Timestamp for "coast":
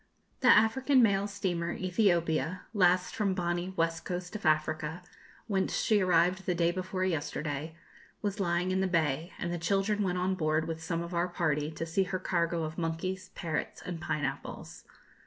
4.03-4.35